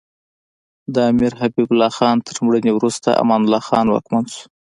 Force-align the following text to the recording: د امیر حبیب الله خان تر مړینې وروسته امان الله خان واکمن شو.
د 0.93 0.95
امیر 1.11 1.31
حبیب 1.39 1.69
الله 1.71 1.91
خان 1.97 2.17
تر 2.27 2.35
مړینې 2.45 2.71
وروسته 2.73 3.09
امان 3.21 3.41
الله 3.43 3.61
خان 3.67 3.85
واکمن 3.89 4.25
شو. 4.33 4.45